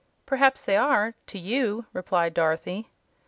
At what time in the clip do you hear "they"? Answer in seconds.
0.63-0.77